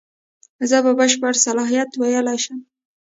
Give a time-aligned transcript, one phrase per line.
[0.69, 2.59] زه په بشپړ صلاحیت ویلای شم.